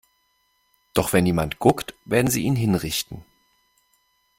Doch 0.95 1.13
wenn 1.13 1.25
niemand 1.25 1.59
guckt, 1.59 1.93
werden 2.05 2.27
sie 2.27 2.41
ihn 2.41 2.55
hinrichten. 2.55 3.23